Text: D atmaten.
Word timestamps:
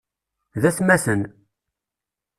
D 0.61 0.63
atmaten. 0.69 1.21